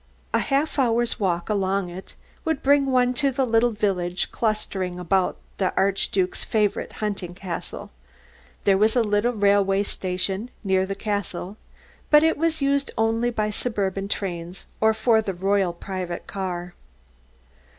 A 0.33 0.39
half 0.39 0.79
hour's 0.79 1.19
walk 1.19 1.47
along 1.47 1.89
it 1.91 2.15
would 2.43 2.63
bring 2.63 2.87
one 2.87 3.13
to 3.13 3.29
the 3.29 3.45
little 3.45 3.69
village 3.69 4.31
clustering 4.31 4.97
about 4.99 5.37
the 5.59 5.75
Archduke's 5.77 6.43
favourite 6.43 6.93
hunting 7.05 7.35
castle. 7.35 7.91
There 8.63 8.79
was 8.79 8.95
a 8.95 9.03
little 9.03 9.33
railway 9.33 9.83
station 9.83 10.49
near 10.63 10.87
the 10.87 10.95
castle, 10.95 11.55
but 12.09 12.23
it 12.23 12.35
was 12.35 12.61
used 12.63 12.89
only 12.97 13.29
by 13.29 13.51
suburban 13.51 14.07
trains 14.07 14.65
or 14.79 14.95
for 14.95 15.21
the 15.21 15.35
royal 15.35 15.71
private 15.71 16.25
car. 16.25 16.73